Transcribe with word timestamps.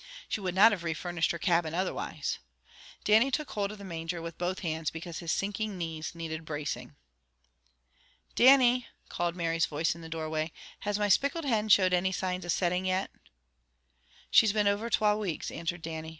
She 0.27 0.41
would 0.41 0.55
not 0.55 0.71
have 0.71 0.83
refurnished 0.83 1.29
her 1.29 1.37
cabin 1.37 1.75
otherwise. 1.75 2.39
Dannie 3.03 3.29
took 3.29 3.51
hold 3.51 3.71
of 3.71 3.77
the 3.77 3.83
manger 3.83 4.19
with 4.19 4.35
both 4.39 4.61
hands, 4.61 4.89
because 4.89 5.19
his 5.19 5.31
sinking 5.31 5.77
knees 5.77 6.15
needed 6.15 6.43
bracing. 6.43 6.95
"Dannie," 8.33 8.87
called 9.09 9.35
Mary's 9.35 9.67
voice 9.67 9.93
in 9.93 10.01
the 10.01 10.09
doorway, 10.09 10.51
"has 10.79 10.97
my 10.97 11.07
spickled 11.07 11.45
hin 11.45 11.69
showed 11.69 11.93
any 11.93 12.11
signs 12.11 12.45
of 12.45 12.51
setting 12.51 12.87
yet?" 12.87 13.11
"She's 14.31 14.53
been 14.53 14.67
over 14.67 14.89
twa 14.89 15.15
weeks," 15.15 15.51
answered 15.51 15.83
Dannie. 15.83 16.09